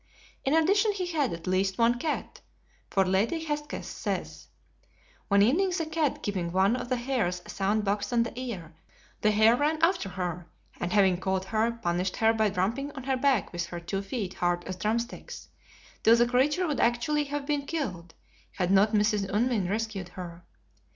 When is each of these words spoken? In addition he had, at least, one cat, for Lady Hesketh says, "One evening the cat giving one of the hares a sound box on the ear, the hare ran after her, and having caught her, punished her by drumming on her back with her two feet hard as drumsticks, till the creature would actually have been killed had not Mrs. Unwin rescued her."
In 0.43 0.55
addition 0.55 0.93
he 0.93 1.05
had, 1.05 1.31
at 1.31 1.45
least, 1.45 1.77
one 1.77 1.99
cat, 1.99 2.41
for 2.89 3.05
Lady 3.05 3.45
Hesketh 3.45 3.85
says, 3.85 4.47
"One 5.27 5.43
evening 5.43 5.69
the 5.77 5.85
cat 5.85 6.23
giving 6.23 6.51
one 6.51 6.75
of 6.75 6.89
the 6.89 6.95
hares 6.95 7.43
a 7.45 7.51
sound 7.51 7.85
box 7.85 8.11
on 8.11 8.23
the 8.23 8.33
ear, 8.35 8.73
the 9.21 9.29
hare 9.29 9.55
ran 9.55 9.77
after 9.83 10.09
her, 10.09 10.47
and 10.79 10.91
having 10.91 11.19
caught 11.19 11.45
her, 11.45 11.73
punished 11.73 12.17
her 12.17 12.33
by 12.33 12.49
drumming 12.49 12.89
on 12.93 13.03
her 13.03 13.15
back 13.15 13.53
with 13.53 13.67
her 13.67 13.79
two 13.79 14.01
feet 14.01 14.33
hard 14.33 14.63
as 14.63 14.75
drumsticks, 14.77 15.49
till 16.01 16.15
the 16.15 16.25
creature 16.25 16.65
would 16.65 16.79
actually 16.79 17.25
have 17.25 17.45
been 17.45 17.67
killed 17.67 18.15
had 18.53 18.71
not 18.71 18.93
Mrs. 18.93 19.29
Unwin 19.31 19.69
rescued 19.69 20.09
her." 20.17 20.43